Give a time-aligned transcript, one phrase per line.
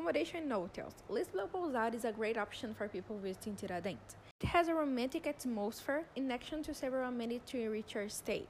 [0.00, 0.94] Accommodation in hotels.
[1.10, 4.16] Lisboa Pousada is a great option for people visiting Tiradentes.
[4.40, 8.46] It has a romantic atmosphere in addition to several amenities to enrich your stay.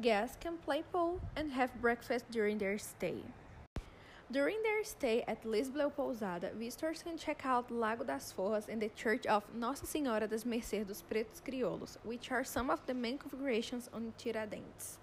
[0.00, 3.16] Guests can play pool and have breakfast during their stay.
[4.30, 8.90] During their stay at Lisboa Pousada, visitors can check out Largo das Forras and the
[8.90, 13.18] Church of Nossa Senhora das Mercês dos Pretos Crioulos, which are some of the main
[13.18, 14.98] configurations on Tiradentes.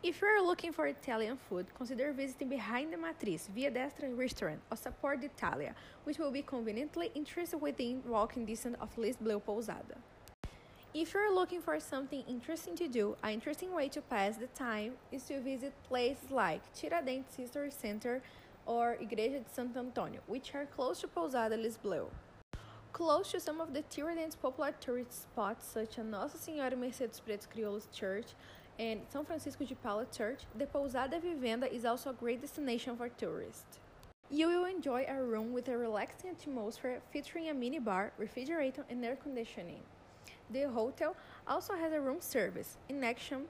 [0.00, 4.60] If you are looking for Italian food, consider visiting Behind the Matriz Via Destra restaurant
[4.70, 5.74] or Sapor d'Italia,
[6.04, 9.98] which will be conveniently interested within walking distance of Lisboa Pousada.
[10.94, 14.92] If you're looking for something interesting to do, an interesting way to pass the time
[15.10, 18.22] is to visit places like Tiradentes History Center
[18.66, 22.06] or Igreja de Santo Antônio, which are close to Pousada Lisboa.
[22.92, 27.20] Close to some of the Tiradentes popular tourist spots such as Nossa Senhora Mercê dos
[27.20, 28.28] Pretos Crioulos Church
[28.78, 33.08] and São Francisco de Paula Church, the Pousada Vivenda is also a great destination for
[33.08, 33.80] tourists.
[34.30, 39.04] You will enjoy a room with a relaxing atmosphere featuring a mini bar, refrigerator, and
[39.04, 39.80] air conditioning.
[40.50, 42.76] The hotel also has a room service.
[42.88, 43.46] In action,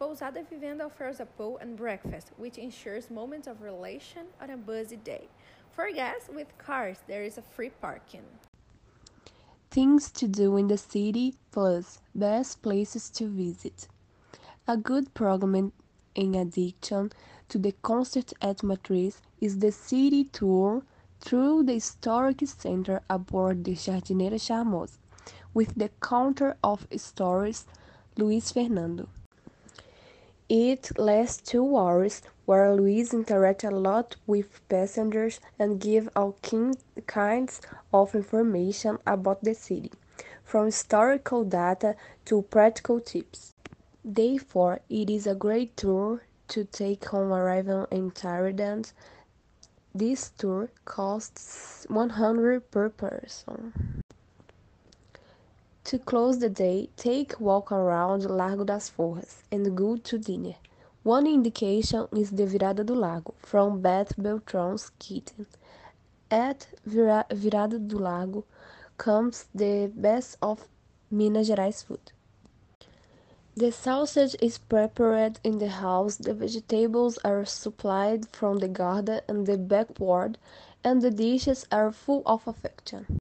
[0.00, 4.96] Pousada Vivenda offers a pool and breakfast, which ensures moments of relation on a busy
[4.96, 5.28] day.
[5.72, 8.24] For guests with cars, there is a free parking.
[9.70, 13.88] Things to do in the city plus best places to visit.
[14.68, 15.72] A good program
[16.14, 17.10] in addition
[17.48, 20.84] to the concert at Matriz is the city tour
[21.18, 24.98] through the historic center aboard the Jardineira Charmosa,
[25.52, 27.66] with the counter of stories
[28.16, 29.08] Luis Fernando.
[30.48, 36.36] It lasts two hours, where Luis interacts a lot with passengers and gives all
[37.08, 37.60] kinds
[37.92, 39.90] of information about the city,
[40.44, 43.51] from historical data to practical tips.
[44.04, 48.92] Therefore, it is a great tour to take on arrival in Tiradentes.
[49.94, 54.02] This tour costs 100 per person.
[55.84, 60.54] To close the day, take a walk around Largo das Forras and go to dinner.
[61.04, 65.46] One indication is the Virada do Largo from Beth Beltran's kitchen.
[66.30, 68.44] At Vira Virada do Largo
[68.98, 70.66] comes the best of
[71.10, 72.12] Minas Gerais food.
[73.56, 79.46] The sausage is prepared in the house, the vegetables are supplied from the garden and
[79.46, 80.36] the backyard,
[80.84, 83.06] and the dishes are full of affection.